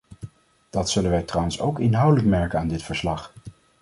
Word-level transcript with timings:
Dat 0.69 0.89
zullen 0.89 1.09
wij 1.11 1.23
trouwens 1.23 1.59
ook 1.59 1.79
inhoudelijk 1.79 2.27
merken 2.27 2.59
aan 2.59 2.67
dit 2.67 2.83
verslag. 2.83 3.33